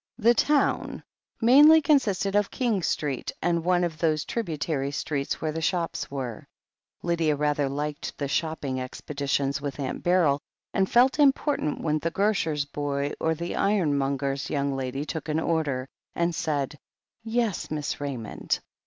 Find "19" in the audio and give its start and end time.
13.51-13.53